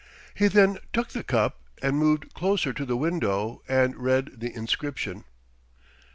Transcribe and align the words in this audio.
He 0.33 0.47
then 0.47 0.79
took 0.93 1.09
the 1.09 1.21
cup 1.23 1.59
and 1.79 1.95
moved 1.95 2.33
closer 2.33 2.73
to 2.73 2.85
the 2.85 2.97
window 2.97 3.61
and 3.69 3.95
read 3.97 4.39
the 4.39 4.51
inscription. 4.51 5.25